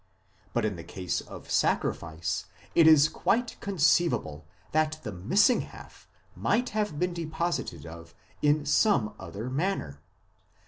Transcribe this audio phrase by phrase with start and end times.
[0.53, 6.69] But in the case of sacrifice it is quite conceivable that the missing half might
[6.69, 10.01] have been disposed of in some other manner.